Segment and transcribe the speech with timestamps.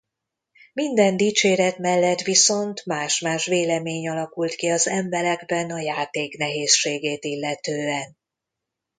[0.73, 8.17] Minden dicséret mellett viszont más-más vélemény alakult ki az emberekben a játék nehézségét illetően.